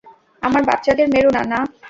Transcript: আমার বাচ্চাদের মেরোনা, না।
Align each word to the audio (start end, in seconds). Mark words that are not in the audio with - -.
আমার 0.41 0.61
বাচ্চাদের 0.63 1.07
মেরোনা, 1.09 1.41
না। 1.43 1.59